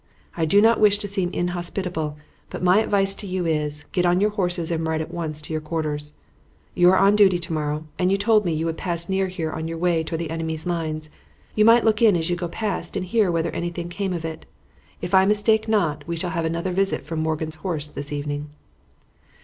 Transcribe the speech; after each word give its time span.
I 0.35 0.45
do 0.45 0.61
not 0.61 0.79
wish 0.79 0.97
to 0.97 1.07
seem 1.07 1.29
inhospitable, 1.29 2.17
but 2.49 2.63
my 2.63 2.79
advice 2.81 3.13
to 3.13 3.27
you 3.27 3.45
is, 3.45 3.85
get 3.91 4.03
on 4.03 4.19
your 4.19 4.31
horses 4.31 4.71
at 4.71 4.79
once 4.79 4.99
and 4.99 5.13
ride 5.19 5.33
to 5.35 5.53
your 5.53 5.61
quarters. 5.61 6.13
You 6.73 6.89
are 6.89 6.97
on 6.97 7.15
duty 7.15 7.37
to 7.37 7.53
morrow, 7.53 7.83
and 7.99 8.11
you 8.11 8.17
told 8.17 8.43
me 8.43 8.51
you 8.51 8.65
would 8.65 8.79
pass 8.79 9.07
near 9.07 9.27
here 9.27 9.51
on 9.51 9.67
your 9.67 9.77
way 9.77 10.03
toward 10.03 10.19
the 10.21 10.31
enemy's 10.31 10.65
lines. 10.65 11.11
You 11.53 11.65
might 11.65 11.85
look 11.85 12.01
in 12.01 12.17
as 12.17 12.31
you 12.31 12.35
go 12.35 12.47
past 12.47 12.97
and 12.97 13.05
hear 13.05 13.31
whether 13.31 13.51
anything 13.51 13.89
came 13.89 14.11
of 14.13 14.25
it. 14.25 14.47
If 15.03 15.13
I 15.13 15.25
mistake 15.25 15.67
not, 15.67 16.07
we 16.07 16.15
shall 16.15 16.31
have 16.31 16.45
another 16.45 16.71
visit 16.71 17.03
from 17.03 17.19
Morgan's 17.19 17.57
horse 17.61 17.87
this 17.87 18.11
evening." 18.11 18.49